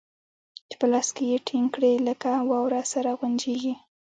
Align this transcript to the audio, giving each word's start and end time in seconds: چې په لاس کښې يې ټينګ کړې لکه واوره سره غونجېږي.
چې 0.69 0.75
په 0.79 0.85
لاس 0.91 1.07
کښې 1.15 1.25
يې 1.31 1.37
ټينګ 1.47 1.67
کړې 1.75 1.91
لکه 2.07 2.29
واوره 2.49 2.81
سره 2.93 3.09
غونجېږي. 3.19 3.73